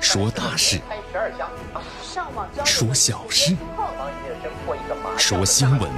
[0.00, 0.80] 说大事，
[2.64, 3.56] 说小事，
[5.16, 5.90] 说新闻。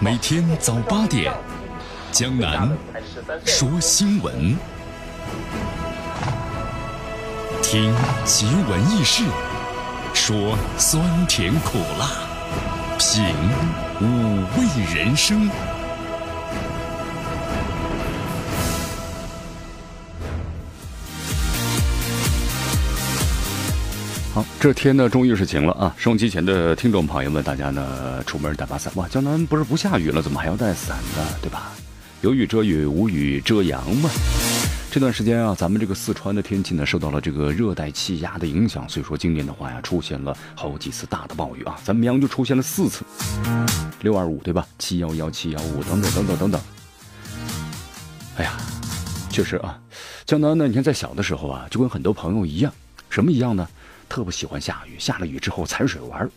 [0.00, 1.32] 每天早八点，
[2.12, 2.68] 江南
[3.44, 4.56] 说新闻，
[7.62, 7.94] 听
[8.24, 9.24] 奇闻异事，
[10.14, 12.06] 说酸甜苦辣，
[12.98, 13.34] 品
[14.00, 15.50] 五味人生。
[24.60, 25.94] 这天呢，终于是晴了啊！
[25.96, 29.08] 收音机前的听众朋友们，大家呢出门带把伞哇！
[29.08, 31.26] 江南不是不下雨了，怎么还要带伞呢？
[31.40, 31.72] 对吧？
[32.20, 34.10] 有雨遮雨，无雨遮阳嘛。
[34.90, 41.78] 这段时间啊，咱们这个四川的天气呢，受到了这个热带气压的影响，所以说今年的话呀，出现了好几次大的暴雨啊。
[41.84, 43.04] 咱们绵阳就出现了四次，
[44.00, 44.66] 六二五对吧？
[44.78, 46.60] 七幺幺、七幺五等等等等等等。
[48.36, 48.56] 哎呀，
[49.30, 49.78] 确实啊，
[50.26, 52.72] 江南呢，你看在小的时候啊，就跟很多朋友一样，
[53.10, 53.68] 什么一样呢？
[54.08, 56.28] 特不喜欢下雨，下了雨之后踩水玩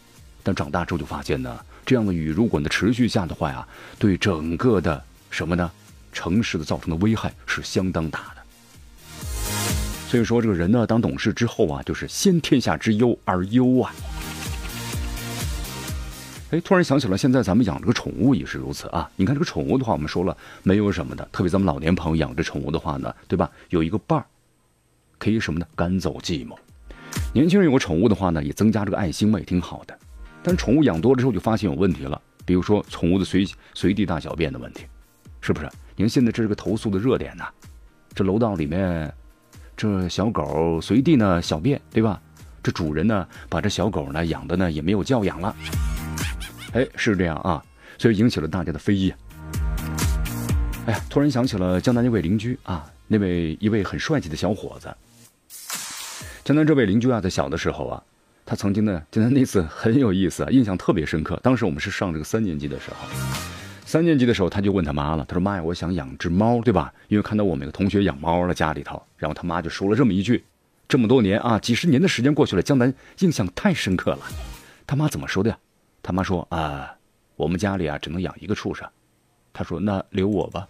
[0.44, 5.72] 但长大之后就发现呢，这样的雨如果呢持续下的话呀，对整个的什么呢，
[6.12, 8.42] 城市的造成的危害是相当大的。
[10.08, 13.94] 所以说，这个人呢，当懂事之后啊，就是先天下之忧而忧啊。
[16.50, 19.10] 哎，突然想起了，现在咱们养这个宠物也是如此啊。
[19.16, 23.50] 你看这个宠物的话，我们说了没有什么的，特别咱们老年朋友养这宠物的话呢，对吧？
[23.70, 24.26] 有一个伴儿，
[25.18, 25.66] 可以什么呢？
[25.78, 26.58] 赶走寂寞。
[27.34, 29.98] 年轻人有个宠物的话呢，也增加这个爱心嘛，也挺好的。
[30.44, 34.86] 但宠物养多了之后，就发现有问题了，比如说宠物的随随地大小便的问题，
[35.40, 35.70] 是不是？
[35.96, 37.46] 你看现在这是个投诉的热点呐，
[38.14, 39.14] 这楼道里面，
[39.78, 42.22] 这小狗随地呢小便，对吧？
[42.62, 45.56] 这主人呢把这小狗呢养的呢也没有教养了，
[46.74, 47.64] 哎，是这样啊，
[47.98, 49.14] 所以引起了大家的非议。
[50.86, 54.94] 哎呀，突然想起了江南那位邻居啊，那位一位很帅气的小伙子。
[56.44, 58.04] 江南这位邻居啊，在小的时候啊，
[58.46, 61.40] 他曾经呢，江南那次很有意思啊，印象特别深刻。
[61.44, 63.08] 当时我们是上这个三年级的时候，
[63.86, 66.92] 三年级的时候，他就问他妈了，他说：“妈呀，我想养只猫，对吧？
[67.10, 70.44] 因为看到我们有个同学养猫了，家里头。”然后他妈就说了这么一句
[70.90, 74.22] ：“这么多年啊，几十年的时间过去了，江南印象太深刻了。”
[74.88, 75.58] 他妈怎么说的呀？
[76.02, 76.96] 他妈说：“啊，
[77.36, 78.88] 我们家里啊，只能养一个畜生。”
[79.54, 80.68] 他说：“那留我吧。”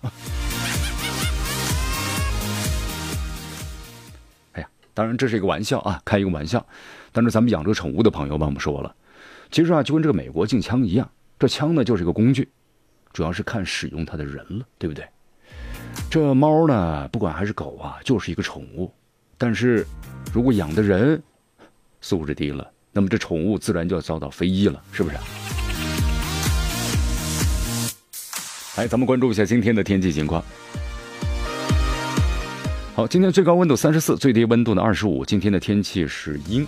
[4.94, 6.66] 当然这是一个玩笑啊，开一个玩笑。
[7.12, 8.96] 但是咱们养这个宠物的朋友帮，我们说了，
[9.52, 12.50] 其实啊，就跟这个美国禁枪一样，这枪呢就是一个工具，
[13.12, 15.06] 主要是看使用它的人了，对不对？
[16.09, 18.91] 这猫呢，不管还是狗啊，就是一个宠物。
[19.38, 19.85] 但是，
[20.34, 21.22] 如果养的人
[22.00, 25.16] 素质低了，那么这宠物自然就要遭到非议了，是不是？
[28.78, 30.41] 来，咱们关注一下今天的天气情况。
[33.02, 35.26] 好，今天最高温度三十四，最低温度呢二十五。
[35.26, 36.68] 今天的天气是阴，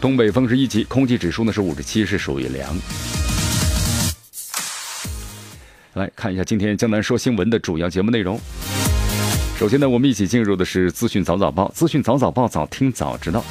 [0.00, 2.72] 东北风是一级，空气指数呢是五十七，是属于凉。
[5.94, 8.38] 来看一下今天江南说新闻的主要节目内容。
[9.58, 13.44] 首先呢，我们一起进入的是资讯早早报，资讯早早报，早听早知道。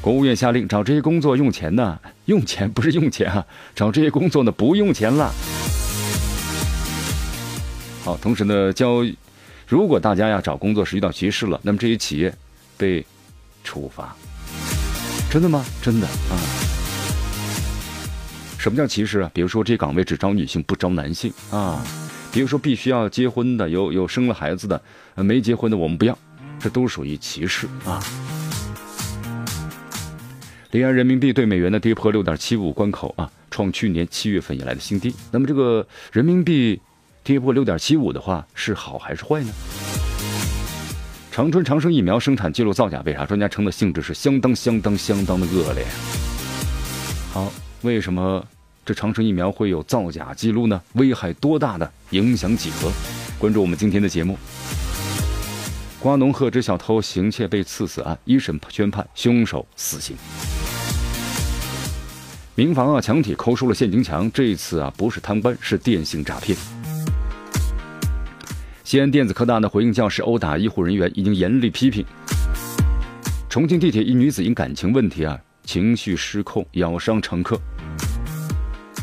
[0.00, 5.30] 国务院下令找这些工作用钱呢，用钱不是用钱啊，找这些工作呢不用钱了。
[8.02, 9.04] 好，同时呢，交，
[9.68, 12.32] 如果大家要找工作时遇到歧视了，那么这些企业
[12.76, 13.04] 被
[13.64, 14.14] 处罚，
[15.28, 15.64] 真的吗？
[15.82, 16.38] 真的啊？
[18.58, 19.30] 什么叫歧视啊？
[19.34, 21.84] 比如说这岗位只招女性不招男性啊，
[22.30, 24.80] 比如说必须要结婚的，有有生了孩子的，
[25.16, 26.16] 没结婚的我们不要，
[26.60, 28.00] 这都属于歧视啊。
[30.70, 35.12] 离岸人民币对美元的跌破六点七五关口啊，创去年七月份以来的新低。
[35.32, 36.80] 那么这个人民币。
[37.26, 39.52] 跌破六点七五的话是好还是坏呢？
[41.32, 43.26] 长春长生疫苗生产记录造假，为啥？
[43.26, 45.84] 专家称的性质是相当相当相当的恶劣。
[47.32, 48.46] 好，为什么
[48.84, 50.80] 这长生疫苗会有造假记录呢？
[50.92, 52.92] 危害多大的影响几何？
[53.40, 54.38] 关注我们今天的节目。
[55.98, 60.16] 瓜农贺知小偷行窃被刺死案，一审宣判凶手死刑。
[62.54, 66.56] 民房啊墙体抠出了现金墙，这一次啊不是贪官，是电信诈骗。
[68.86, 72.06] 西安电子科大的回应教师殴打医护人员，已经严厉批评。
[73.48, 77.60] 重庆地铁一女子因感情问题啊，情绪失控咬伤乘客。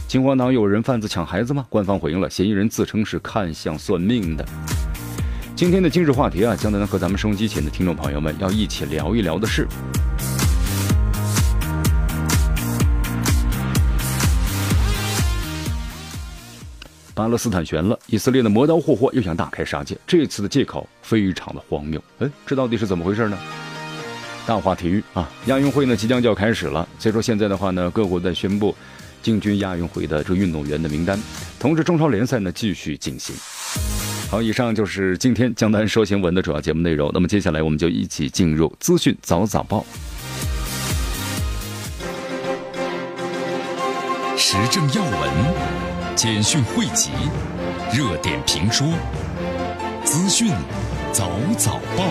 [0.08, 1.66] 秦皇岛有人贩子抢孩子吗？
[1.68, 4.46] 官方回应了，嫌疑人自称是看相算命的。
[5.54, 9.68] 今天的今日话题啊，江南和咱们收音机前的听众朋友们要一起聊一聊的是。
[17.16, 22.04] 巴勒斯坦悬了，以色列的磨刀霍霍又想大开杀戒，这次的借口非常的荒谬。
[22.20, 23.38] 哎，这到底是怎么回事呢？
[24.48, 28.76] 大话体育啊，亚运会呢即将就要开始了，所以说现在的话呢，各国在宣布
[29.22, 31.20] 进军亚运会的这个运动员的名单，
[31.60, 33.36] 同时中超联赛呢继续进行。
[34.30, 37.12] 好，以上就是今天江南说新闻的主要节目内容。
[37.14, 39.86] 那么接下来我们就一起进入资讯早早报，
[44.36, 47.10] 时政要闻、简讯汇集、
[47.92, 48.88] 热点评说、
[50.04, 50.52] 资讯
[51.12, 51.28] 早
[51.58, 52.06] 早报。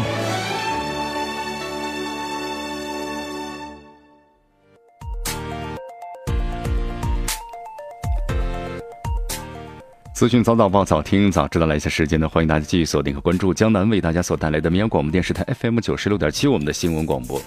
[10.13, 11.67] 资讯早早报，早听早知道。
[11.67, 17.41] 来一下时间呢，欢迎大家继续锁定和关注江南为大家所带来的绵阳广播电视台 FM 九十六点七，我们的新闻广播。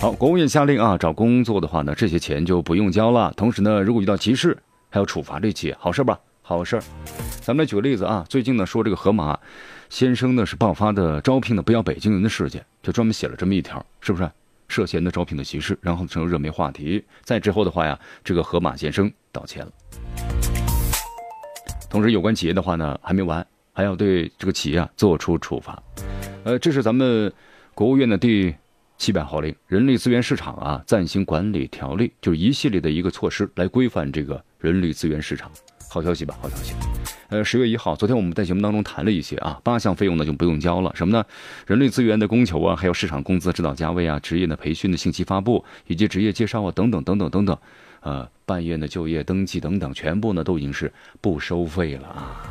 [0.00, 3.32] 好，国务院下令啊，找工作的话呢，这些钱就不用交了。
[3.36, 4.56] 同时呢，如果遇到歧视，
[4.90, 6.18] 还要处罚这企业，好事吧？
[6.42, 6.80] 好事。
[7.40, 9.38] 咱们来举个例子啊，最近呢说这个河马
[9.88, 14.28] 先生呢是爆发的招聘的不要北京人的事件，就专门写了这么一条，是不是
[14.68, 15.78] 涉嫌的招聘的歧视？
[15.80, 17.02] 然后成热门话题。
[17.22, 19.72] 再之后的话呀，这个河马先生道歉了。
[21.88, 25.80] 同时，有关企业的话呢，还没完，还要对这个企业啊做出处罚。
[26.44, 27.32] 呃，这是咱们
[27.74, 28.54] 国务院的第
[29.00, 35.50] 七百号令《人力资源市场啊暂行管理条例》，就是一系列的一个措施来规范这个人力资源市场。
[35.88, 36.36] 好消息吧？
[36.42, 36.74] 好消息。
[37.30, 40.92] 呃，十月一号，昨天我们在节目当中谈了一些啊，八项费用呢就不用交了。
[40.94, 41.24] 什么呢？
[41.66, 47.58] 人力资源的供求啊，还有市场工资指导价位啊，职业的培训的信息发布，以及职业介绍啊，等等等等等等。
[48.00, 50.92] 呃，半月的就业登记等等，全部呢都已经是
[51.22, 52.44] 不收费了啊！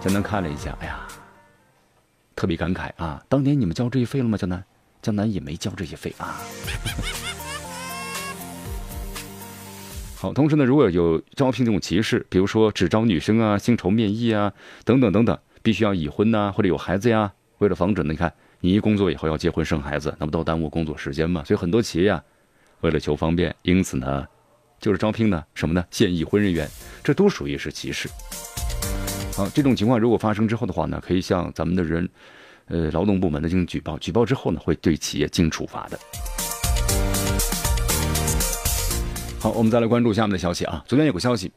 [0.00, 1.06] 江南看了一下，哎呀，
[2.34, 3.22] 特别感慨啊！
[3.28, 4.36] 当年你们交这些费了吗？
[4.36, 4.64] 江南，
[5.02, 6.40] 江南也没交这些费啊。
[10.16, 14.52] 好，同时呢，如果有招聘这种歧视，比如说只招女生啊、薪酬面议啊
[14.84, 21.44] 等等等等，必须要已婚呐或者有孩子呀，为了防止呢，你看你一工作以后要结婚生孩子，那不都耽误工作时间吗？
[21.44, 22.22] 所以很多企业啊。
[22.80, 24.26] 为了求方便，因此呢，
[24.80, 25.84] 就是招聘呢什么呢？
[25.90, 26.68] 现已婚人员，
[27.02, 28.08] 这都属于是歧视。
[29.36, 32.08] 好，这种情况如果发生之后的话呢，可以向咱们的人，
[32.68, 35.98] 呃，劳动部门呢进行举报，举报之后呢，会对企业进行处罚的。
[39.40, 40.84] 好，我们再来关注下面的消息啊。
[40.86, 41.50] 昨天有个消息，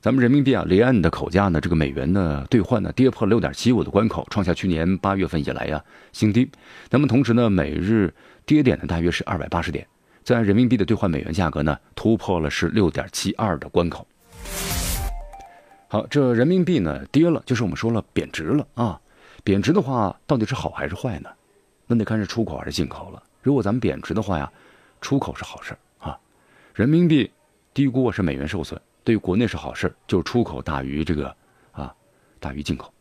[0.00, 6.50] 咱们人民币啊离岸的口价呢，这个美元呢兑换呢跌破了六点七五的关口，创下去年八月份以来呀新低。
[6.90, 8.12] 那么同时呢，每日
[8.46, 9.86] 跌点呢大约是二百八十点。
[10.24, 14.06] 在人民币的兑换美元价格呢，突破了是六点七二的关口。
[15.86, 19.00] 好，这人民币呢跌了，就是我们说了贬值了啊。
[19.48, 21.30] 贬值的话，到底是好还是坏呢？
[21.86, 23.22] 那得看是出口还是进口了。
[23.40, 24.52] 如果咱们贬值的话呀，
[25.00, 26.20] 出口是好事啊。
[26.74, 27.32] 人民币
[27.72, 31.34] 低估是美元受损，对于国内是好事，就是出口大于这个
[31.72, 31.96] 啊
[32.38, 32.92] 大于进口。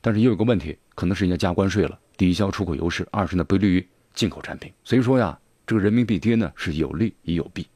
[0.00, 4.72] 但是也有个问题，可能是人家加关税了，抵消出口优势；二是呢不利于进口产品。
[4.82, 5.38] 所以说呀。
[5.68, 7.66] 这个人民币跌呢，是有利也有弊。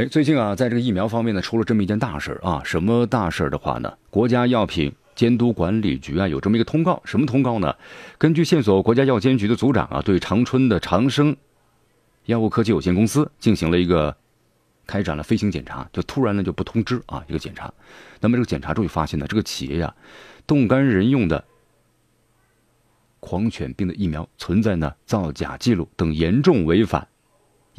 [0.00, 2.62] 哎，最近啊，在这个疫苗方面呢，出了这么一件大事啊。
[2.64, 3.92] 什么大事的话呢？
[4.08, 7.02] 国家药品监督管理局啊，有这么一个通告。
[7.04, 7.76] 什么通告呢？
[8.16, 11.36] 根据线索，国家药监局的组长啊，对长春的长生
[12.24, 14.16] 药物科技有限公司进行了一个
[14.86, 17.70] 开展了飞行检查，就突然呢就不通知啊，一个检查。
[18.20, 19.94] 那么这个检查终于发现呢，这个企业呀，
[20.46, 21.44] 冻干人用的。
[23.22, 27.06] 狂犬病的疫苗存在呢造假记录等严重违反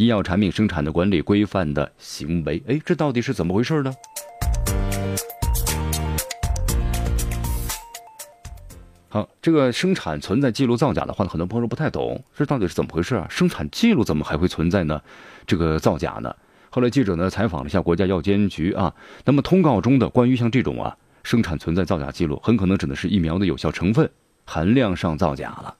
[0.01, 3.93] 医药产品生产的管理规范的行为，哎，这到底是怎么回事呢？
[9.09, 13.27] 好，这个生产存在记录造假的话呢，很多朋友不太懂，这到底是怎么回事啊？
[13.29, 14.99] 生产记录怎么还会存在呢？
[15.45, 16.35] 这个造假呢？
[16.71, 18.91] 后来记者呢采访了一下国家药监局啊，
[19.23, 24.09] 那么通告中的关于像这种啊生产存在造假记录，很可能指的是疫苗的有效成分。
[24.47, 25.75] 含量上造假了，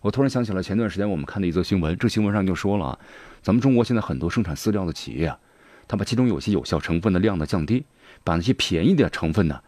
[0.00, 2.98] 我突然想起了前段时间我们看的一则新闻，这新闻上就说了啊，
[3.42, 5.38] 咱们中国现在很多生产饲料的企业啊，
[5.88, 7.84] 它把其中有些有效成分的量呢降低，
[8.22, 9.60] 把那些便宜的成分呢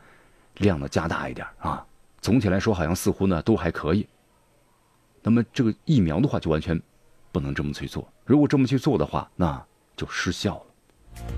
[0.58, 1.84] 量呢加大一点啊。
[2.20, 4.06] 总体来说，好像似乎呢都还可以。
[5.22, 6.80] 那么这个疫苗的话，就完全
[7.32, 8.06] 不能这么去做。
[8.24, 9.60] 如果这么去做的话，那
[9.96, 10.62] 就失效了。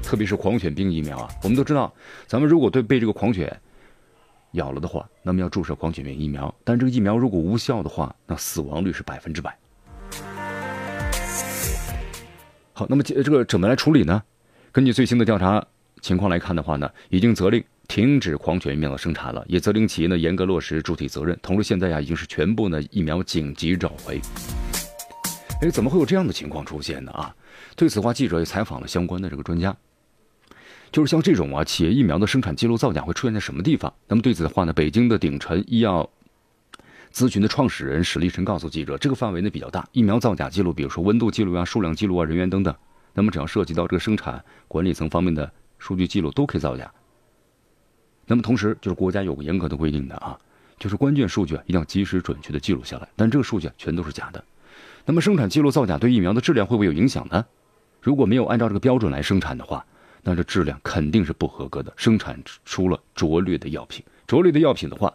[0.03, 1.93] 特别是狂犬病疫苗啊，我们都知道，
[2.27, 3.61] 咱们如果对被这个狂犬。
[4.53, 9.57] 咬了的话，那么要注射狂犬病疫苗，但这个疫苗如果无效的话，那死亡率是百分之百。
[12.73, 14.23] 好，那么这这个怎么来处理呢？
[14.71, 15.63] 根据最新的调查
[16.01, 21.39] 情况来看的话呢，已经责令停止狂犬疫苗的生产了，也责令企业呢严格落实主体责任。
[21.43, 24.21] 同时，现在呀已经是全部呢疫苗紧急召回。
[25.61, 27.13] 哎，怎么会有这样的情况出现呢？
[27.13, 27.35] 啊，
[27.77, 29.77] 对此话，记者也采访了相关的这个专家，
[30.93, 33.93] 就是像这种啊，企业疫苗的生产记录造假会出现在什么地方？
[34.07, 36.09] 那么对此的话呢，北京的鼎辰医药
[37.13, 42.75] 咨询的创始人史立晨告诉记者，这个范围呢比较大，疫苗造假记录，比如说温度记录啊、数量记录啊、人员等等，
[43.15, 46.93] 那么只要涉及到这个生产管理层方面的数据记录，都可以造假。
[48.27, 50.39] 那么同时，就是国家有个严格的规定的啊，
[50.79, 54.45] 就是关键数据啊一定要及时准确的记录下来，但这个数据啊全都是假的。
[55.07, 57.47] 那么生产记录造假对疫苗的质量会不会有影响呢？
[58.03, 59.85] 如果没有按照这个标准来生产的话，
[60.23, 64.05] 那这质量肯定是不合格的，生产出了拙劣的药品。
[64.27, 65.13] 拙劣的药品的话，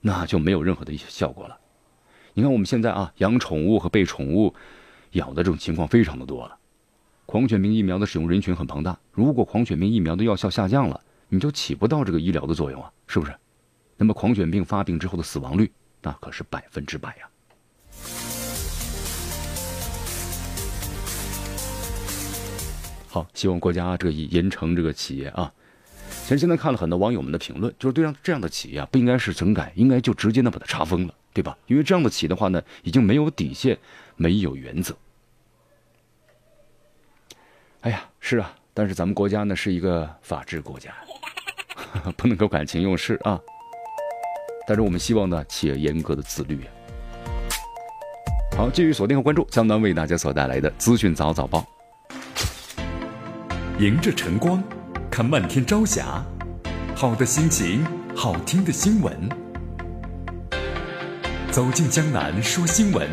[0.00, 1.58] 那就没有任何的一些效果了。
[2.34, 4.54] 你看我们现在啊，养宠物和被宠物
[5.12, 6.56] 咬的这种情况非常的多了。
[7.26, 13.34] 狂犬病疫苗的使用人群很庞大，如果狂犬病疫苗的药效下降了，你就起不到这个医疗的作用啊，是不是？
[13.96, 15.70] 那么狂犬病发病之后的死亡率，
[16.02, 17.28] 那可是百分之百呀。
[23.14, 25.52] 好，希望国家这个严惩这个企业啊。
[26.24, 31.56] 其实现在看了很多网友们的评论，就是对上这样的企业啊，不应该是整改，应该就直接的把它查封了，对吧？
[31.68, 33.78] 因为这样的企业的话呢，已经没有底线，
[34.16, 34.96] 没有原则。
[37.82, 40.92] 哎呀，是啊，但是咱们国家呢是一个法治国家，
[42.18, 43.40] 不能够感情用事啊。
[44.66, 46.58] 但是我们希望呢，企业严格的自律。
[48.56, 51.64] 好，继续锁定和关注江南为大家所带来的资讯早早报。
[53.80, 54.62] 迎着晨光，
[55.10, 56.24] 看漫天朝霞，
[56.94, 59.12] 好的心情，好听的新闻。
[61.50, 63.08] 走进江南说新闻，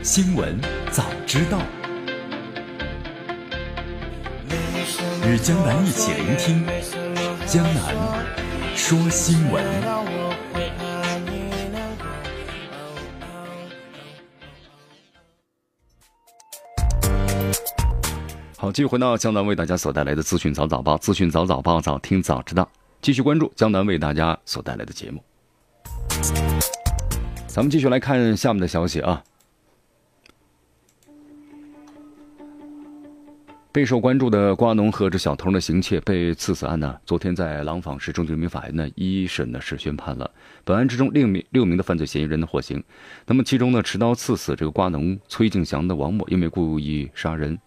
[0.00, 0.56] 新闻
[0.92, 1.58] 早知道。
[5.26, 6.64] 与江南一起聆听
[7.44, 7.92] 江南
[8.76, 10.07] 说新闻。
[18.68, 22.70] 好，继续回到江南为大家所带来的资讯早早报，资讯早早报，早听早知道。
[23.00, 25.24] 继续关注江南为大家所带来的节目。
[27.46, 29.24] 咱们继续来看下面的消息啊。
[33.72, 40.30] 备受关注的瓜农和这小偷的行窃被刺死案呢，昨天在廊坊市中级人民法院呢一审呢是宣判了。
[40.64, 42.84] 本案之中，六名六名的犯罪嫌疑人的获刑。
[43.24, 47.58] 那么其中呢，持刀刺死这个瓜农崔敬祥的王某，因为故意杀人。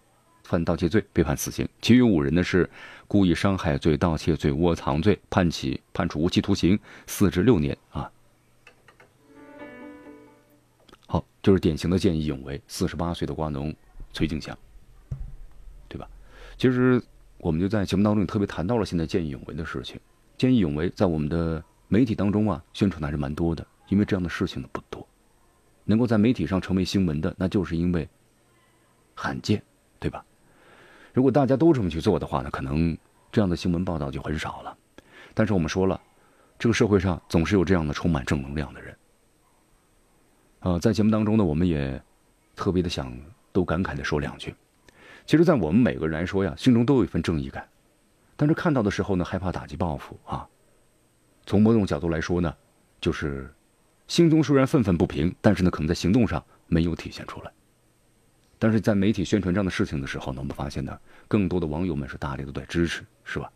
[0.42, 2.68] 犯盗窃罪被判死刑，其余五人呢是
[3.08, 8.10] 故意伤害罪、盗窃罪、窝藏罪，判起判处无期徒刑四至六年啊。
[11.06, 13.74] 好，就是典型的见义勇为，四十八岁的瓜农
[14.12, 14.56] 崔敬祥，
[15.88, 16.08] 对吧？
[16.56, 17.02] 其实
[17.38, 20.00] 我们就在节目当中特别谈到了现在见义勇为的事情。
[20.36, 25.06] 见义勇为在我们的媒体当中啊，宣传的还是蛮多的，因为这样的事情呢不多，
[25.84, 28.08] 能够在媒体上成为新闻的，那就是因为
[29.14, 29.62] 罕见，
[30.00, 30.24] 对吧？
[31.12, 32.96] 如果大家都这么去做的话呢，可能
[33.30, 34.76] 这样的新闻报道就很少了。
[35.34, 36.00] 但是我们说了，
[36.58, 38.96] 这个社会上总是有这样的充满正能量的人。
[40.60, 42.00] 呃，在节目当中呢，我们也
[42.54, 43.12] 特别的想
[43.52, 44.54] 都感慨的说两句。
[45.26, 47.68] 其实，在我们每个人来说呀，心中都有一份正义感，
[48.36, 50.48] 但是看到的时候呢，害怕打击报复啊。
[51.46, 52.54] 从某种角度来说呢，
[53.00, 53.52] 就是
[54.06, 57.52] 心中虽然愤愤不平，但是呢，可能在行动上没有体现出来。
[58.62, 63.50] 但是在媒体宣传这样的事情的时候呢，我们发现呢，更多的网友们是大力的在支持，是吧？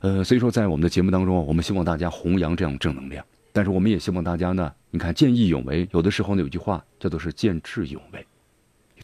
[0.00, 8.26] 呃，所以说在我们的节目当中，我们希望大家弘扬这样正能量，但是我们也希望大家呢，你看见义勇为，有的时候呢有句话叫做是见智勇为，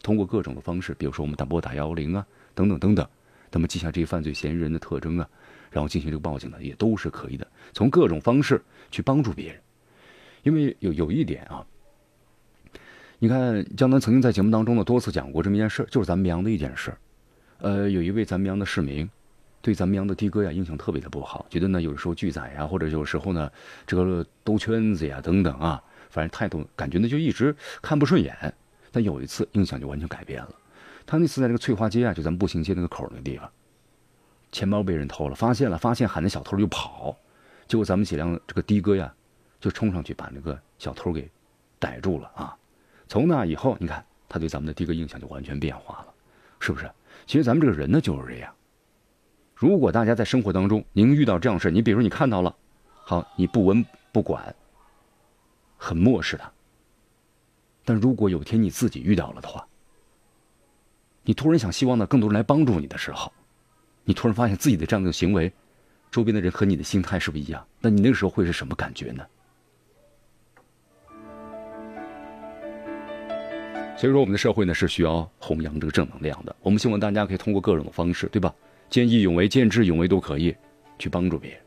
[0.03, 3.07] 通过各种的方式，比如说我们打拨打幺幺零啊，等等等等，
[3.53, 5.25] 那么记下这些犯罪嫌疑人的特征啊，
[5.71, 9.61] 然后进行这个报警呢，也都是可以的，从各种方式去帮助别人，
[10.43, 11.65] 因为有有一点啊。
[13.21, 16.95] 你看，江南曾经在节目当中呢多次讲过这么一件事，就是咱们绵阳的一件事。
[17.57, 19.09] 呃，有一位咱们绵阳的市民，
[19.61, 23.51] 对咱们绵阳的的哥呀印象特别的不好，觉得呢有时候拒载呀，或者有时候呢
[23.85, 28.33] 这个兜圈子呀等等啊，反正态度感觉呢就一直看不顺眼。
[28.89, 30.55] 但有一次印象就完全改变了，
[31.05, 33.51] 他那次在这个翠花街啊，就咱们步行街那个口那个地方，
[34.53, 37.13] 钱包被人偷了，发现了，发现喊那小偷就跑，
[37.67, 39.13] 结果咱们几辆这个的哥呀
[39.59, 41.29] 就冲上去把那个小偷给
[41.79, 42.55] 逮住了啊。
[43.09, 46.13] 从那以后，你看他对咱们的第一个印象就完全变化了，
[46.59, 46.89] 是不是？
[47.25, 48.53] 其实咱们这个人呢就是这样。
[49.55, 52.55] 如果大家在生活当中，您遇到这样的事，你比如你看到了，
[53.03, 54.55] 好，你不闻不管，
[55.75, 56.49] 很漠视他。
[57.83, 59.67] 但如果有天你自己遇到了的话，
[61.23, 63.33] 你突然想希望呢更多人来帮助你的时候，
[64.03, 65.51] 你突然发现自己的这样的行为，
[66.11, 67.65] 周边的人和你的心态是不一样？
[67.79, 69.25] 那你那个时候会是什么感觉呢？
[73.99, 76.55] 所以说，我们的社会呢是需要弘扬这个正能量的。
[76.61, 78.55] 我们希望大家可以通过各种的方式，对吧？
[78.89, 80.55] 见义勇为、见智勇为都可以，
[80.97, 81.59] 去帮助别人。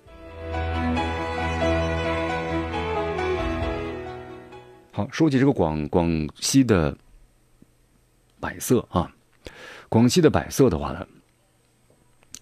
[4.92, 6.96] 好，说起这个广广西的
[8.40, 9.14] 百色啊，
[9.90, 11.06] 广西的百色的话呢，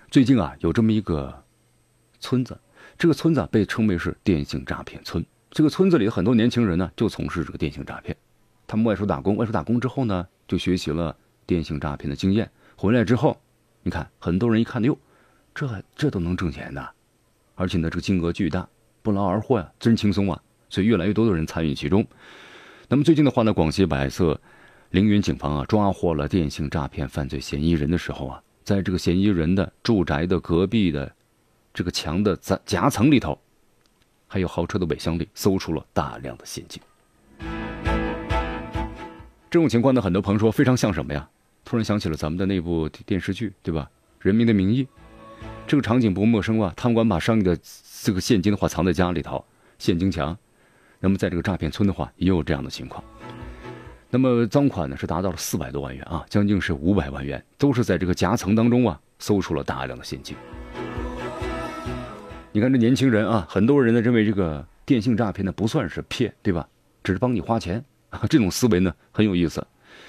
[0.08, 1.42] 最近啊有这么一个
[2.20, 2.56] 村子，
[2.96, 5.26] 这个村子被称为是电信诈骗村。
[5.50, 8.16] 这个村子里的很多年轻人呢，就从事这个电信诈骗。
[8.70, 12.48] 他们外出打工，外出打工之后呢，就学习了电信诈骗的经验。
[12.76, 13.36] 回来之后，
[13.82, 14.96] 你看很多人一看，哟，
[15.52, 16.90] 这这都能挣钱的，
[17.56, 18.68] 而且呢，这个金额巨大，
[19.02, 20.40] 不劳而获呀，真轻松啊！
[20.68, 22.06] 所以越来越多的人参与其中。
[22.86, 24.40] 那么最近的话呢，广西百色
[24.90, 31.12] 凌云警方啊，抓获了电信诈骗犯罪嫌疑人的时候啊，在这个嫌疑人的住宅的隔壁的
[31.74, 33.36] 这个墙的夹夹层里头，
[34.28, 36.80] 还有豪车的尾箱里，搜出了大量的现金。
[39.50, 41.28] 这种情况呢，很多朋友说非常像什么呀？
[41.64, 43.90] 突然想起了咱们的那部电视剧，对吧？
[44.20, 44.84] 《人民的名义》，
[45.66, 46.72] 这个场景不陌生吧？
[46.76, 47.58] 贪官把上亿的
[48.04, 49.44] 这个现金的话藏在家里头，
[49.76, 50.38] 现金墙。
[51.00, 53.02] 那么在这个诈骗村的话，也有这样的情况。
[54.08, 60.36] 那么赃款呢是达到了四百多万元啊，将近是五百万元，都是在这个夹层当中啊搜出了大量的现金。
[62.52, 66.68] 你看这年轻人啊，很多人呢认为这个电信诈骗呢不算是骗，对吧？
[67.02, 67.84] 只是帮你花钱。
[68.28, 69.64] 这种思维呢很有意思。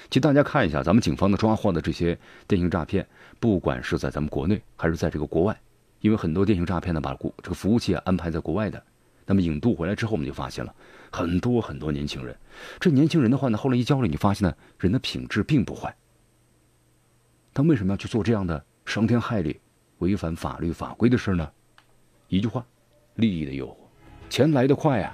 [0.09, 2.17] 其实大家看一下，咱们警方的抓获的这些
[2.47, 3.07] 电信诈骗，
[3.39, 5.57] 不管是在咱们国内还是在这个国外，
[6.01, 8.83] 因为很多电信诈骗呢把这个服务器安排在国外的，
[9.25, 10.75] 那么引渡回来之后，我们就发现了
[11.11, 12.35] 很多很多年轻人。
[12.79, 15.95] 这年轻人的话呢，后来一交流，你发现呢，人的品质并不坏。
[17.53, 19.59] 他为什么要去做这样的伤天害理、
[19.99, 21.49] 违反法律法规的事呢？
[22.27, 22.65] 一句话，
[23.15, 23.75] 利益的诱惑，
[24.29, 25.13] 钱来得快呀。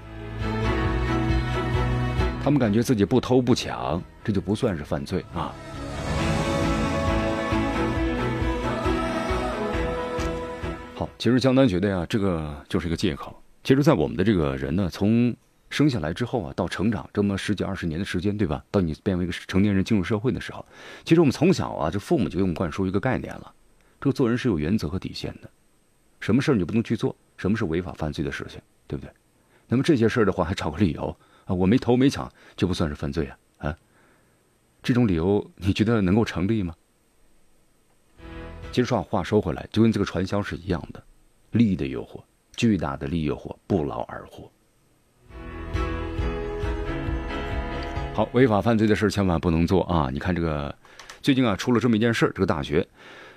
[2.44, 5.54] 他们感觉自己不偷不抢，这就不算是犯罪啊。
[10.96, 13.36] 好，其实江南觉得呀，这个就是一个借口。
[13.64, 15.36] 其实，在我们的这个人呢，从
[15.70, 18.64] 生下来之后啊，到成长这么十几二十年的时间，对吧？
[18.72, 20.66] 到你变为一个成年人进入社会的时候，
[21.04, 23.54] 其实我们从小啊，这父母就给我们灌输一个概念了：
[24.00, 25.50] 这个做人是有原则和底线的，
[26.22, 29.12] 什么事儿你不能去做，什么是违法犯罪的事情，对不对？
[29.68, 31.14] 那么这些事儿的话，还找个理由。
[31.48, 33.38] 啊，我没偷没抢，就不算是犯罪啊！
[33.70, 33.78] 啊，
[34.84, 36.76] 这种理由你觉得能够成立吗？
[38.72, 41.02] 其实说话说回来，就跟这个传销是一样的，
[41.52, 42.22] 利益的诱惑，
[42.56, 44.52] 巨大的利益诱惑，不劳而获。
[48.14, 50.10] 好，违法犯罪的事千万不能做啊！
[50.12, 50.76] 你看这个，
[51.22, 52.86] 最近啊出了这么一件事这个大学，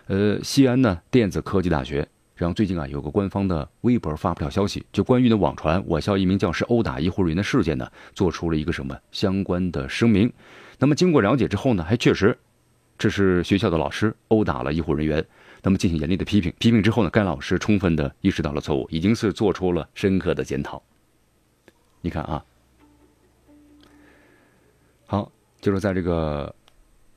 [0.09, 2.09] 呃，西安呢电子科技大学。
[2.41, 10.33] 然后最近啊，有个官方的微博发布了消息，就关于呢网传我校一名教师殴打医护人员的事件呢，做出了一个什么相关的声明。
[10.79, 12.35] 那么经过了解之后呢，还确实，
[12.97, 15.23] 这是学校的老师殴打了医护人员，
[15.63, 16.51] 那么进行严厉的批评。
[16.59, 20.83] 批评之后呢，该老师充分的意识到了错误，已经是做出了深刻的检讨。
[22.01, 22.43] 你看啊，
[25.05, 26.55] 好，就是在这个。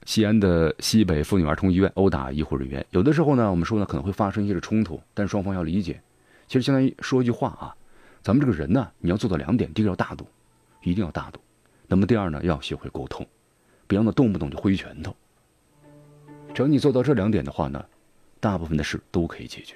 [0.05, 6.01] 西安的西北妇女儿童医院殴打医护人员，有的时候呢，我们说呢可能会发生一些冲突，但双方要理解。
[6.47, 7.75] 其实相当于说一句话啊，
[8.21, 10.27] 咱们这个人呢，你要做到两点：第一个要大度，
[10.81, 11.39] 一定要大度；
[11.87, 13.25] 那么第二呢，要学会沟通，
[13.87, 15.15] 别让他动不动就挥拳头。
[16.53, 17.83] 只要你做到这两点的话呢，
[18.39, 19.75] 大部分的事都可以解决。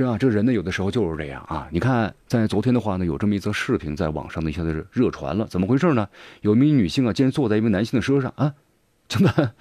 [0.00, 1.68] 是啊，这人呢，有的时候就是这样啊。
[1.70, 5.46] 你看，在昨天的话呢，有这么一则视频在网上呢一下子热传了。
[5.46, 6.08] 怎么回事呢？
[6.40, 8.54] 有一名女性啊，竟然坐在一名男性的车上啊，
[9.08, 9.52] 真的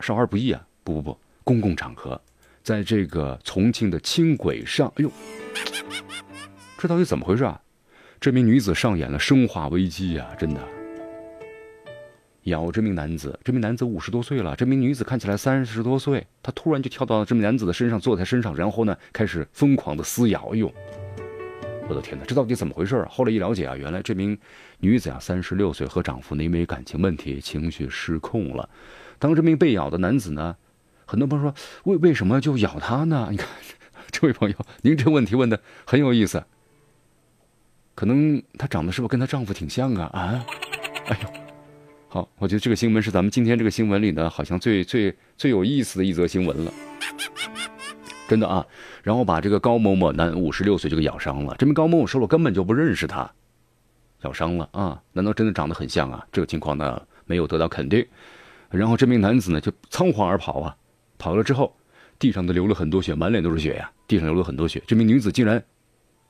[0.00, 0.66] 少儿不宜啊！
[0.82, 2.18] 不不不，公共场合，
[2.62, 5.12] 在这个重庆的轻轨上，哎呦，
[6.78, 7.60] 这到底怎么回事啊？
[8.18, 10.79] 这名女子上演了生化危机呀，真的。
[12.44, 20.48] 咬这名男子，这名男子五十多岁了，这名女子看起来三十多岁，她突然就跳到这名男子的身上，坐在身上，然后呢，开始疯狂的撕咬。
[20.52, 20.72] 哎呦，
[21.88, 23.08] 我的天哪，这到底怎么回事啊？
[23.10, 24.38] 后来一了解啊，原来这名
[24.78, 28.68] 女子啊，三十六岁，和丈夫呢因为感情问题，情绪失控了。
[29.18, 30.56] 当这名被咬的男子呢，
[31.04, 33.28] 很多朋友说，为为什么就咬他呢？
[33.30, 33.46] 你看，
[34.10, 36.42] 这位朋友，您这问题问的很有意思，
[37.94, 40.10] 可能她长得是不是跟她丈夫挺像啊？
[40.14, 40.46] 啊，
[41.06, 41.39] 哎呦。
[42.12, 46.72] 好，我觉得这个新闻是咱们今天这个新闻里呢，好像最最最有意思的一则新闻了，
[48.28, 48.66] 真的啊。
[49.04, 51.54] 然后把这个高某某男五十六岁就给咬伤了。
[51.56, 53.32] 这名高某某说我根本就不认识他，
[54.22, 55.00] 咬伤了啊？
[55.12, 56.26] 难道真的长得很像啊？
[56.32, 58.04] 这个情况呢没有得到肯定。
[58.70, 60.76] 然后这名男子呢就仓皇而跑啊，
[61.16, 61.72] 跑了之后，
[62.18, 64.82] 地上都流了很多血，满脸都是血呀，地上流了很多血。
[64.84, 65.62] 这名女子竟然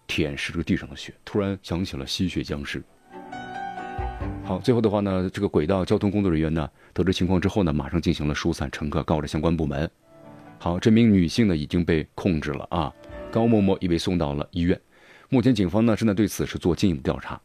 [0.07, 2.83] 舔舐这个地上的血，突然想起了吸血僵尸。
[4.51, 9.89] 好，最后的话呢，这个轨道交通工作人员呢，得知情况之后呢，马上进行了疏散乘客，告知相关部门。
[10.59, 12.93] 好，这名女性呢已经被控制了啊，
[13.31, 14.77] 高某某已被送到了医院。
[15.29, 17.41] 目前警方呢正在对此事做进一步调查。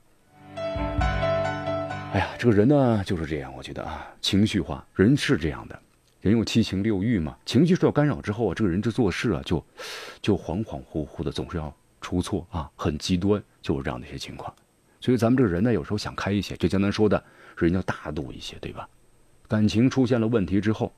[0.56, 5.80] 哎呀，这个人呢就是这样，我觉得啊，情绪化，人是这样的，
[6.22, 9.63] 人有七情六欲嘛，情绪受到干扰之后啊，这个人这做事啊就
[10.24, 14.52] 就恍恍惚惚的，总是要出错啊，很极端，就是这样的一些情况。
[15.06, 17.24] 所以咱们这个人呢，有时候想开一些，就江南说的，
[17.58, 18.89] 人要大度一些，对吧？
[19.48, 20.91] 感情出现了问题之后，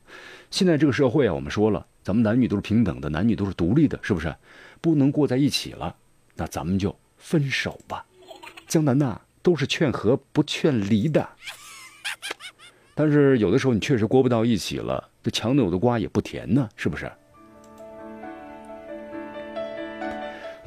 [0.49, 4.33] 现在这个社会啊，我们说了，咱们男女都是平等的，男女都是独立的，是不是？
[4.79, 5.93] 不能过在一起了，
[6.37, 8.05] 那咱们就分手吧。
[8.65, 11.27] 江南呐，都是劝和不劝离的。
[12.95, 17.11] 但是有的时候你确实过不到一起了，这强扭的瓜也不甜呢，是不是？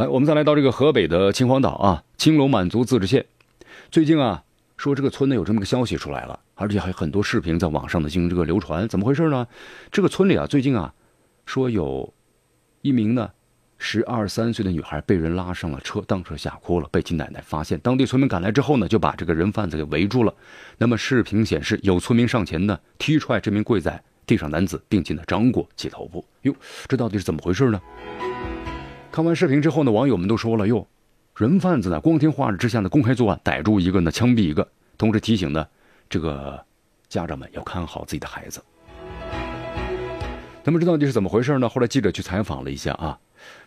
[0.00, 3.26] 来，我们再来到这个河北的秦皇岛啊，青龙满族自治县。
[3.90, 4.42] 最近啊，
[4.78, 8.88] 说这个村呢有这么个消息出来了，而且还有很多视频在网上的进行这个流传。
[8.88, 9.46] 怎么回事呢？
[9.92, 10.94] 这个村里啊，最近啊，
[11.44, 12.14] 说有
[12.80, 13.28] 一名呢
[13.76, 17.78] 十二三岁的女孩被人拉上了车，当车吓哭了，被其奶奶发现。
[17.80, 20.32] 当地村民赶来之后呢，就把这个人贩子给围住了。
[20.78, 26.24] 那么视频显示，有村民上前呢踢踹这名跪在地上男子，并且呢掌掴其头部。
[26.44, 26.54] 哟，
[26.88, 27.78] 这到底是怎么回事呢？
[29.12, 30.86] 看完视频之后呢，网友们都说了：“哟，
[31.34, 35.66] 人贩子呢，光天化日之下呢，公开作案，逮住一个呢，枪毙一个。”同时提醒呢，
[36.08, 36.64] 这个
[37.08, 38.62] 家长们要看好自己的孩子。
[40.62, 41.68] 那么这到底是怎么回事呢？
[41.68, 43.18] 后来记者去采访了一下啊，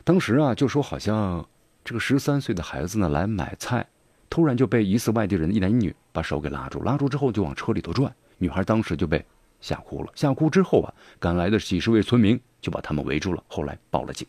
[0.05, 1.45] 当时啊就说好像
[1.83, 3.85] 这个十三岁的孩子呢来买菜，
[4.29, 9.25] 突然就被疑似外地人一男一女把手给拉住，拉住之后就往车里头转，女孩当时就被
[9.59, 10.11] 吓哭了。
[10.15, 14.25] 吓哭之后啊，赶来的几十位村民就把他们围住了，后来报了警。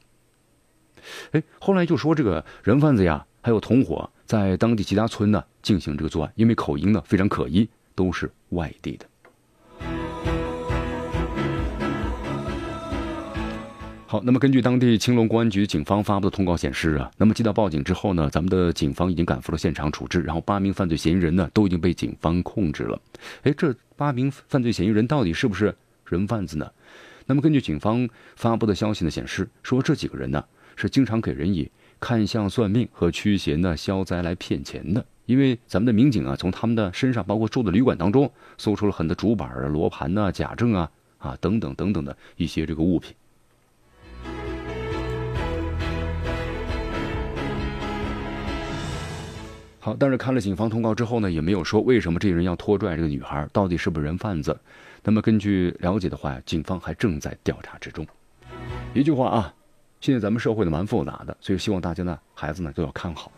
[1.33, 9.07] 哎，后来就说这个人贩子呀，还有同伙在当地其他村呢进行这个作案，因为口音呢非常可疑，都是外地的。
[14.07, 23.01] 好，那么根据当地青龙公安局警方发布的通告显示啊，那么接到报警之后呢，咱们的警方已经赶赴了现场处置，然后八名犯罪嫌疑人呢都已经被警方控制了。
[23.43, 25.75] 哎，这八名犯罪嫌疑人到底是不是
[26.07, 26.71] 人贩子呢？
[27.27, 30.45] 那么根据警方发布的消息呢显示，说这几个人呢。
[30.77, 35.05] 是经常给人以看相、算命和驱邪的消灾来骗钱的。
[35.27, 43.15] 因为咱们的民警啊，从他们的身上，包括住的旅馆当中，搜出了很多竹板啊、罗盘呐、假证啊、啊等等等等的一些这个物品。
[49.81, 54.59] 好，但是看了警方通告之后呢，也没有说为什么这人要拖拽这个女孩，到底是不是人贩子？
[55.03, 58.07] 那么根据了解的话，警方还正在调查之中。
[58.93, 59.55] 一句话啊。
[60.05, 63.33] 现在咱们社会呢蛮复杂的，所以希望大家呢孩子呢都要看好。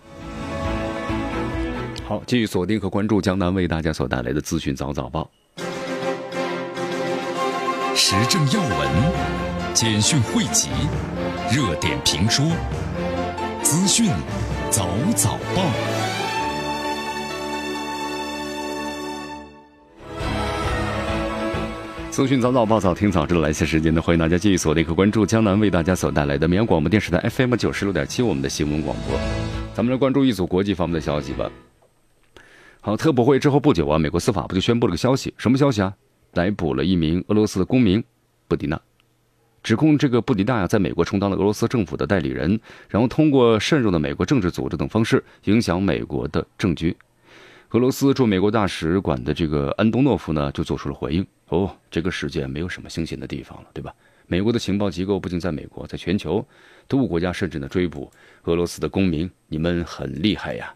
[2.05, 5.31] 好，继续锁定和关注江南为大家所带来的资讯早早报，
[7.95, 8.91] 时政要闻、
[9.75, 10.71] 简讯汇集、
[11.53, 12.51] 热点评书、
[13.63, 14.11] 资讯
[14.69, 16.06] 早早报。
[22.17, 29.21] 资讯早早报早听早知道，来些时间呢，欢迎大家继续锁定和关注江南为大家所带来的绵阳广播电视台 FM 九十六点七我们的新闻广播。
[29.75, 31.51] 咱们来关注一组国际方面的消息吧。
[32.81, 35.93] 好，特博会之后不久啊，美国司法部就宣布了个消息，什么消息啊？
[36.33, 38.03] 逮捕了一名俄罗斯的公民
[38.49, 38.81] 布迪娜，
[39.63, 46.97] 指控这个布迪娜呀，在美国充当了俄罗斯政府的代理人，然后通过渗入的美国政治组织等方式影响美国的政局。
[47.71, 51.27] 俄罗斯驻美国大使馆的这个安东诺夫呢，就做出了回应。
[51.49, 53.93] 哦，这个世界没有什么新鲜的地方了，对吧？
[54.29, 56.47] 美国的情报机构不仅在美国，在全球，
[56.87, 58.11] 多个国家甚至呢追捕
[58.45, 59.29] 俄罗斯的公民。
[59.49, 60.73] 你们很厉害呀，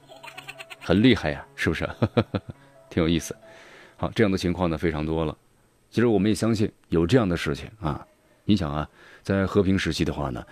[0.81, 1.89] 很厉害呀，是不是？
[2.91, 3.37] 挺有意思。
[3.97, 5.37] 好，这样的情况呢非常多了。
[5.91, 8.05] 其实我们也相信有这样的事情啊。
[8.45, 8.89] 你想啊，
[9.23, 10.45] 在和平时期的话呢，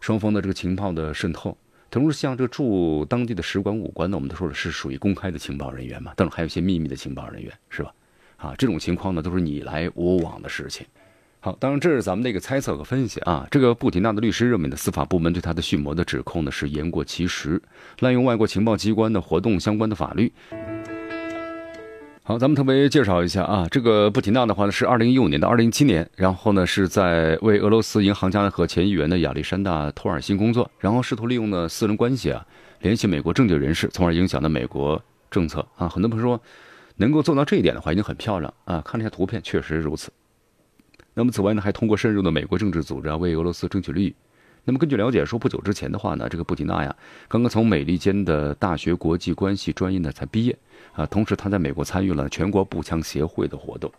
[0.00, 1.56] 双方的这个情报的渗透，
[1.90, 7.92] 同时像这个驻当地的使馆、武官呢，我们都说了是属于公开的情报人员嘛，但是还有一些秘密的情报人员，是吧？
[8.36, 10.86] 啊，这种情况呢，都是你来我往的事情。
[11.40, 13.46] 好，当然这是咱们的一个猜测和分析啊。
[13.50, 17.60] 这个布提纳的律师认为呢，司法部门对他的蓄谋的指控呢是言过其实，
[18.00, 20.32] 滥用外国情报机关的活动相关的法律。
[22.28, 32.46] 好，咱们特别介绍一下啊，这个布提娜的话呢是二零一五年到二零一七年，然后呢是在为俄罗斯银行家和前议员的亚历山大托尔辛工作，然后试图利用呢私人关系啊
[32.80, 35.88] 联系美国政界人士，从而影响了美国政策啊。
[35.88, 36.38] 很多朋友说。
[37.00, 38.82] 能够做到这一点的话，已经很漂亮啊！
[38.84, 40.10] 看了一下图片，确实如此。
[41.14, 44.14] 那么，此外呢，还通过渗入的美国政治组织啊，为俄罗斯争取利益。
[44.64, 46.94] 那么根据了解说，不久之前的话呢，这个布吉纳呀，
[47.26, 50.56] 刚刚从美利坚的大学国际关系专业呢才毕业
[50.92, 53.90] 啊，同时他在美国参与了全国步枪协会的活动。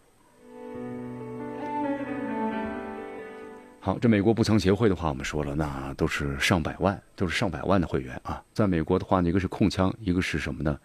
[3.82, 8.44] 好，这美国步枪协会的话，我们说了，那都是上百万，都是上百万的会员啊。
[8.54, 10.78] 在美国的话，一个是控枪，一个是什么呢？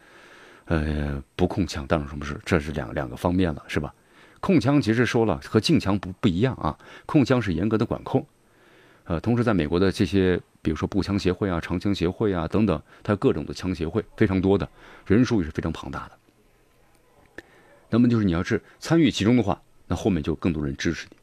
[0.67, 2.41] 呃，不控枪，当然什么是？
[2.45, 3.93] 这是两两个方面了，是吧？
[4.41, 8.25] 控枪其实说了和禁枪不不一样啊，控枪是严格的管控。
[9.05, 14.67] 呃，同时在美国的这些，比如说步枪协会啊、长枪协会啊等等，它各种的枪协会，非常多的，
[15.07, 16.13] 人数也是非常庞大的。
[17.91, 21.17] 那么就是你要是参与其中的话，那后面就更多人支持你。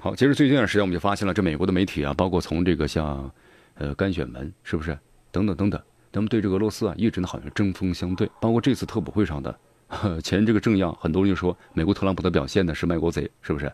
[0.00, 3.30] 好，其实最近一段时间我们就发现了，这美国的媒体啊，包括从这个像，
[3.74, 4.98] 呃，甘选门是不是
[5.30, 8.30] 等等等等，他们对这个俄罗斯啊，一直呢好像针锋相对。
[8.40, 9.54] 包括这次特普会上的
[10.22, 13.72] 前这个政要，很多人就说美国特朗普的表现呢是卖国贼，是不是？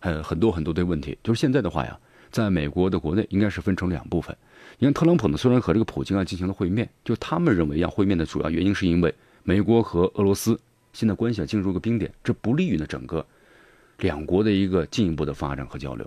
[0.00, 1.16] 呃，很多很多的问题。
[1.22, 1.98] 就是现在的话呀，
[2.30, 4.36] 在美国的国内应该是分成两部分。
[4.78, 10.58] 你看特朗普呢，虽然和这个普京啊进行了会面，就他们认为要会面的主要原因是因为美国和俄罗斯
[10.92, 13.24] 现在关系啊进入一个冰点，这不利于呢整个。
[13.98, 16.04] 两国的一个进一步的发展和交流，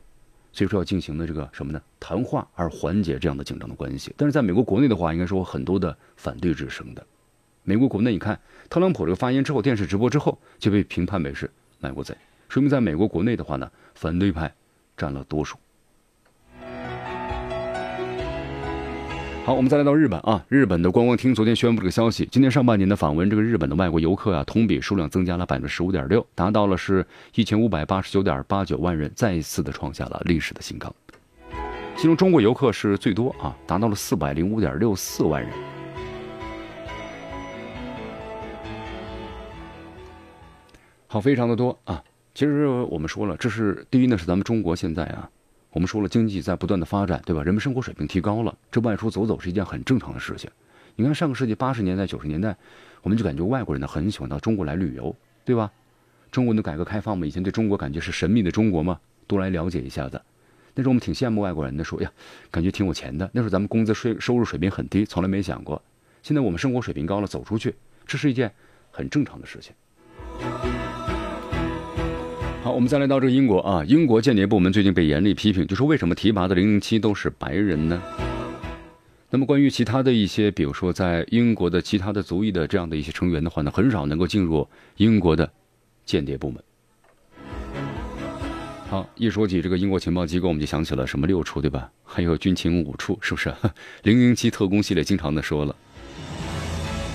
[0.51, 1.81] 所以说要进行的这个什么呢？
[2.01, 4.13] 谈话而缓解这样的紧张的关系。
[4.17, 7.07] 但是在美国国内的话，应该说很多的反对之声的。
[7.69, 11.51] 美国国内，你看特朗普这个发言之后，电视直播之后就被评判为是
[11.81, 12.15] 卖国贼，
[12.47, 14.49] 说明在美国国内的话呢，反对派
[14.95, 15.57] 占了多数。
[19.43, 20.45] 好，我们再来到日本啊。
[20.47, 30.95] 日本的观光厅昨天宣布这个消息，今年上半年的访问这个日本的外国游客啊，同比数量增加了百分之十五点六，达到了是一千五百八十九点八九万人，再一次的创下了历史的新高。
[31.97, 35.51] 其中中国游客是最多啊，达到了四百零五点六四万人。
[41.09, 42.03] 好，非常的多啊。
[42.33, 45.29] 其实我们说了，这是第一呢，是咱们中国现在啊。
[45.71, 47.41] 我们说了，经济在不断的发展，对吧？
[47.43, 50.49] 人们生活水平提高了，这外出走走是一件很正常的事情。
[50.97, 52.57] 你看，上个世纪八十年代、九十年代，
[53.03, 55.15] 我们就感觉外国人呢很喜欢到中国来旅游，
[55.45, 55.71] 对吧？
[56.29, 60.21] 中国的改革开放嘛，以前对中国感觉是神秘的中国嘛，多来了解一下子。
[60.75, 62.11] 那时候我们挺羡慕外国人的，说呀，
[62.51, 63.29] 感觉挺有钱的。
[63.33, 65.81] 那时候咱们工资税收入水平很低，从来没想过。
[66.21, 67.73] 现在我们生活水平高了，走出去，
[68.05, 68.51] 这是一件
[68.91, 69.73] 很正常的事情。
[72.77, 77.99] 我们再来到这个英国啊，英国间谍部门最近被严厉批评，就说为什么提拔的零零七都是白人呢？
[79.31, 85.51] 那么关于其他的一些，比如说在英国的其他的族裔的这样的一些成员的话呢，很少能够进入英国的
[86.05, 86.63] 间谍部门。
[88.91, 91.89] 好，一说起这个英国情报机构，我们就想起了什么六处对吧？
[92.05, 93.51] 还有军情五处，是不是？
[94.03, 95.75] 零零七特工系列经常的说了，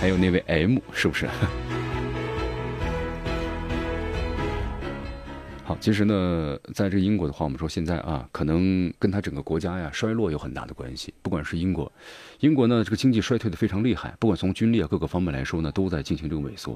[0.00, 1.28] 还有那位 M，是不是？
[5.80, 11.12] 其实呢，在这英国的话，我们说现在啊，可能跟他整个国家呀衰落有很大的关系。
[11.22, 11.90] 不管是英国，
[12.40, 16.72] 英国呢这个经济衰退的非常厉害，不管从军力啊各个方面来说呢，都在进行这个萎缩。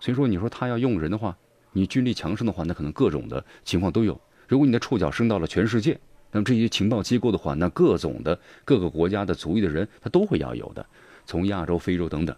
[0.00, 1.36] 所以说，你说他要用人的话，
[1.72, 4.20] 你军力强盛的话，那可能各种的情况都有。
[4.48, 5.98] 如果你的触角伸到了全世界，
[6.32, 10.84] 那么这些情报机构的话，那各种的各个国家的族裔的人，他都会要有的，
[11.24, 12.36] 从亚洲、非洲等等。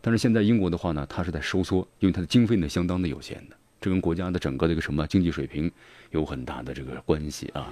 [0.00, 3.56] 但是现在英国的话呢，它是在收缩，因为它的经费呢相当的有限的。
[3.82, 5.70] 这跟国家的整个的一个什么经济水平
[6.12, 7.66] 有很大的这个关系啊。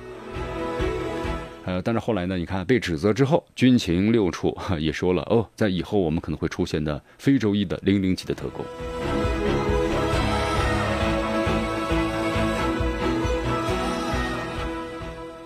[1.67, 8.65] 呃，但是后来呢，你看被指责之后，军情六处也说了哦，在以后我们可能会出现的非洲裔的零零级的特工。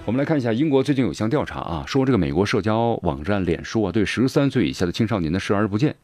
[0.06, 5.94] 我们来看一下英国最近有项调查啊，说这个美国社交网站脸书啊，对十三岁以下的青少年的视而不见。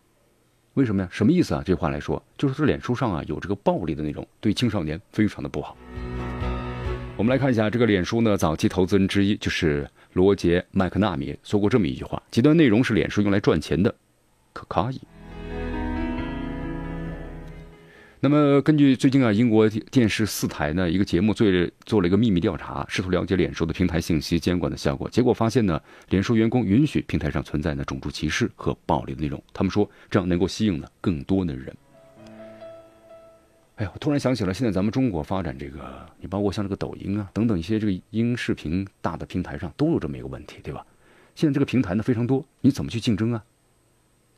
[0.75, 1.09] 为什么呀？
[1.11, 1.63] 什么意思啊？
[1.65, 5.77] 这话来说，就是这脸书上啊有这个暴力的内容，对青少年非常的不好。
[7.17, 13.95] 我们来看一下这个脸书呢，早期投资人之一就是罗杰麦克纳米说过这么一句话：极端内容是脸书用来赚钱的，
[14.53, 15.01] 可卡以。
[18.23, 21.47] 那么，根据最近啊，英国电视四台呢一个节目做
[21.87, 25.09] 做了一个秘密调查，试图了解脸书的平台信息监管的效果。
[25.09, 25.81] 结果发现呢，
[26.11, 29.43] 脸书员工允许平台上存在呢种族歧视和暴力的内容。
[29.55, 31.75] 他们说这样能够吸引呢更多的人。
[33.77, 40.85] 哎呀，我突然想起了，现在咱们中国发展这个，你包括像这个抖音啊等等一些这个音视频大的平台上都有这么一个问题，对吧？
[41.35, 43.43] 现在这个平台呢非常多，你怎么去竞争啊？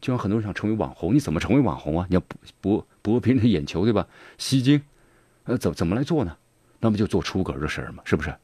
[0.00, 2.06] 就像很多人想成为网红，你怎么成为网红啊？
[2.08, 4.06] 你要不不博别人的眼球，对吧？
[4.38, 4.80] 吸睛，
[5.44, 6.36] 呃，怎怎么来做呢？
[6.80, 8.02] 那不就做出格的事儿吗？
[8.06, 8.34] 是不是？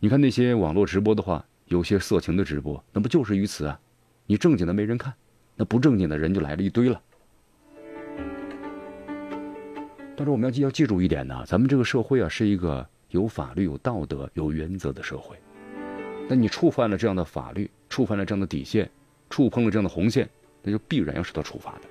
[0.00, 3.80] 你看那些网络直播的话，有些色情的直播，那不就是于此啊？
[4.26, 5.12] 你正经的没人看，
[5.56, 7.00] 那不正经的人就来了一堆了。
[10.16, 15.36] 但是我们要记要记住一点呢，咱们这个社会啊是一个有法律、有道德、有原则的社会。
[16.28, 18.90] 那你触犯了这样的法律，触犯了这样的底线，
[19.30, 20.28] 触碰了这样的红线，
[20.62, 21.82] 那就必然要受到处罚的。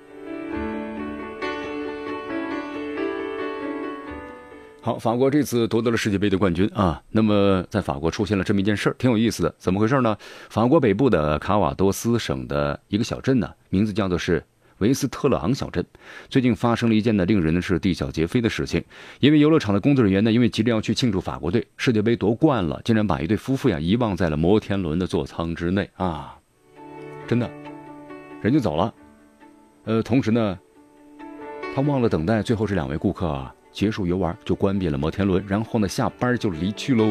[4.88, 7.02] 好，法国这次夺得了世界杯的冠军啊。
[7.10, 9.54] 那么在法国出现了这么一件事儿，挺有意思的。
[9.58, 10.16] 怎么回事呢？
[10.48, 14.42] 法国北部的卡瓦多斯省的一个小镇呢，名字叫做是。
[14.78, 15.84] 维斯特勒昂小镇
[16.30, 18.82] 最近发生了一件呢令人呢是啼笑皆非的事情，
[19.20, 26.34] 因为游乐场的工作人员呢，因为急着要去庆祝法国队世界杯夺冠了，竟然把一对夫妇呀遗忘在了摩天轮的座舱之内啊！
[27.26, 27.50] 真的，
[28.40, 28.94] 人就走了。
[29.84, 30.58] 呃，同时呢，
[31.74, 37.06] 他忘了等待最后这两位顾客啊结束游玩，就关闭了摩天轮，然后呢下班就离去喽。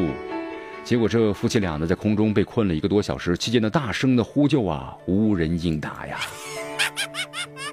[0.83, 6.19] 结果这夫妻俩呢在空中被困了一个多小时，期间呢大声的呼救啊，无人应答呀。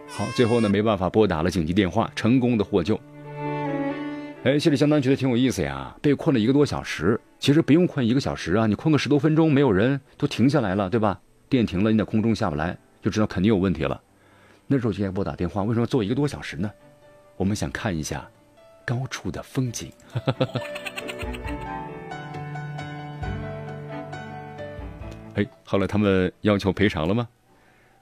[0.07, 2.96] 好，最后呢没办法拨打了紧急电话，成功的获救。
[4.44, 5.92] 哎，心里相当觉得挺有意思呀。
[6.00, 11.20] 被困了一个多小时，其实不用困一个小时啊，你困个十多分钟，没有人都停下来了，对吧？
[11.48, 14.00] 电停了，你在空中下不来，就知道肯定有问题了。
[14.68, 16.70] 那时候就应该拨打电话，为什么坐一个多小时呢？
[17.37, 18.24] 我们想看一下
[18.85, 19.90] 高处的风景。
[25.35, 27.29] 哎，后来他们要求赔偿了吗？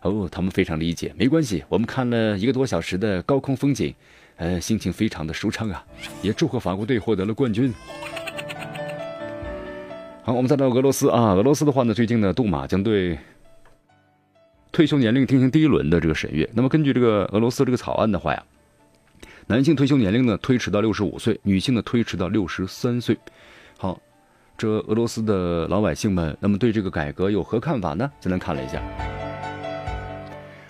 [0.03, 1.65] 哦，他们非常理解，没关系。
[1.69, 3.95] 我们看了一个多小时的高空风景，
[4.37, 5.83] 呃，心情非常的舒畅啊！
[6.21, 7.73] 也祝贺法国队获得了冠军。
[10.25, 13.19] 好，我们再到俄罗斯啊，俄罗斯的话呢，最近呢，杜马将对
[14.71, 16.47] 退休年龄进行第一轮的这个审阅。
[16.53, 18.45] 那么根据这个俄罗斯这个草案的话呀，
[19.49, 23.19] 男性退休年龄呢推迟到六十五岁，女性呢推迟到六十三岁。
[23.77, 24.01] 好，
[24.57, 28.11] 这俄罗斯的老百姓们，那么对这个改革有何看法呢？
[28.21, 28.81] 咱来看了一下。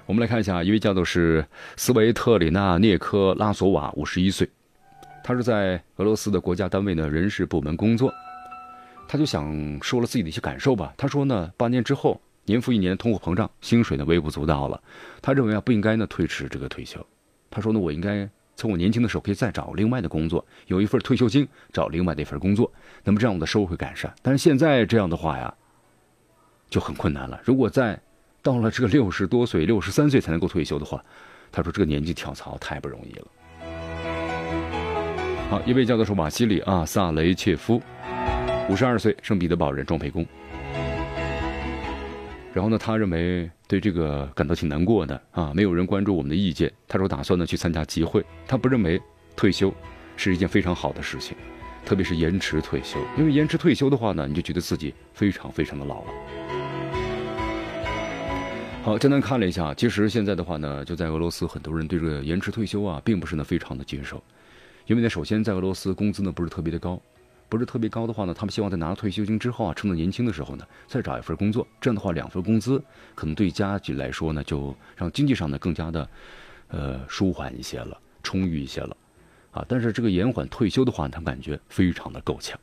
[0.06, 4.48] 我们来看一下，一位叫做是斯维特里娜涅科拉索瓦，五十一岁，
[5.22, 8.12] 他是在俄罗斯的国家单位呢人事部门工作，
[9.06, 10.92] 他就想说了自己的一些感受吧。
[10.96, 14.82] 他说呢，八年之后，年复一年，通货膨胀，薪水呢微不足道了。
[15.20, 17.06] 他认为啊，不应该呢推迟这个退休。
[17.50, 22.70] 他说呢，我应该从我年轻的时候可以再找另外的工作，有一份退休金，找另外的一份工作，
[23.02, 24.12] 那么这样我的收入会改善。
[24.22, 25.52] 但是现在这样的话呀，
[26.70, 27.40] 就很困难了。
[27.44, 27.98] 如果在
[28.42, 31.02] 到了这个六十多岁、六十三岁才能够退休的话，
[31.50, 33.26] 他说这个年纪跳槽太不容易了。
[35.50, 37.80] 好，一位叫做是瓦西里啊萨雷切夫，
[38.68, 40.26] 五十二岁，圣彼得堡人，装配工。
[42.54, 46.70] 然后呢，他认为对这个感到挺难过的啊，没有人关注我们的意见。
[46.86, 49.00] 他说打算呢去参加集会，他不认为
[49.34, 49.72] 退休
[50.18, 51.34] 是一件非常好的事情，
[51.86, 56.08] 特别是延迟退休，因为延迟退休的话呢，你就觉得自己非常非常的老了。
[58.82, 64.22] 好，简单看了一下，其实现在的话呢，就在俄罗斯，很多人对这个延迟退休啊，并不是呢非常的接受，
[64.86, 67.00] 因为呢，首先在俄罗斯工资呢不是特别的高，
[67.52, 72.82] 不是特别高的话呢，他们希望在拿了退休金之后啊，趁着年轻的时候呢，再找一份工作，这样的话两份工资
[73.14, 76.08] 可能对家庭来说呢，就让经济上呢更加的，
[76.68, 78.96] 呃，舒缓一些了，充裕一些了，
[79.50, 82.58] 啊，但是这个延缓退休的话，他们感觉非常的够呛。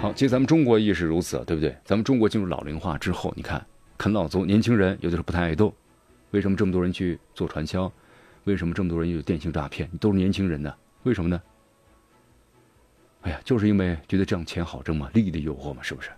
[0.00, 1.76] 好，其实咱们中国亦是如此，对不对？
[1.84, 3.62] 咱们中国进入老龄化之后，你看
[3.98, 5.70] 啃老族年轻人有的时候不太爱动，
[6.30, 7.92] 为什么这么多人去做传销？
[8.44, 9.86] 为什么这么多人有电信诈骗？
[10.00, 10.74] 都是年轻人呢？
[11.02, 11.38] 为什么呢？
[13.22, 16.10] 哎呀，就是因为觉得这样钱好挣嘛，利益的诱惑嘛，是不是？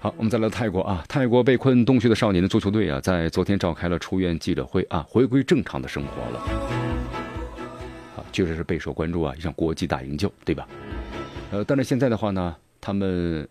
[0.00, 6.40] 好，我们再来泰国啊，泰国被困洞穴的少年的足球队啊，在昨天召开了出院记者会啊，回归正常的生活了。
[8.16, 10.68] 啊确实是备受关注啊，一场国际大营救，对吧？
[11.50, 13.48] 呃，但是现在的话呢，他们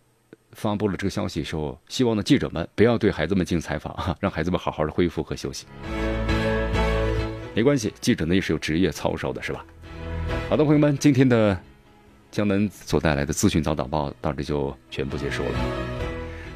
[0.54, 5.66] 发布了这个消息时候，希望呢记者们不要对孩子们进行采访啊，让孩子们好好的恢复和休息。
[7.54, 9.66] 没关系，记者呢也是有职业操守的，是吧？
[10.50, 11.58] 好的，朋友们，今天的
[12.32, 15.50] 江南所带来的资讯早导报到这就全部结束了。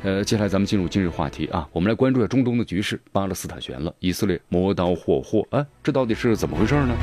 [0.03, 2.99] 呃，接下来咱们进入今日话题啊，我们来关注一下中东的局势。
[3.12, 6.95] 巴勒斯坦悬了，以色列磨刀霍霍啊，这到底是怎么回事呢？